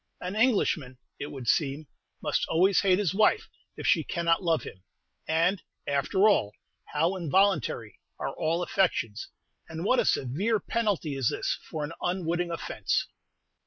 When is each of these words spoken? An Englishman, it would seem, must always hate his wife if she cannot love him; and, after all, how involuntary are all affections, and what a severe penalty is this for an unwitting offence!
An 0.19 0.35
Englishman, 0.35 0.97
it 1.19 1.29
would 1.31 1.47
seem, 1.47 1.85
must 2.23 2.47
always 2.47 2.79
hate 2.81 2.97
his 2.97 3.13
wife 3.13 3.47
if 3.77 3.85
she 3.85 4.03
cannot 4.03 4.41
love 4.41 4.63
him; 4.63 4.81
and, 5.27 5.61
after 5.85 6.27
all, 6.27 6.53
how 6.85 7.15
involuntary 7.15 7.99
are 8.17 8.33
all 8.35 8.63
affections, 8.63 9.29
and 9.69 9.85
what 9.85 9.99
a 9.99 10.05
severe 10.05 10.59
penalty 10.59 11.13
is 11.15 11.29
this 11.29 11.59
for 11.69 11.83
an 11.83 11.93
unwitting 12.01 12.49
offence! 12.49 13.05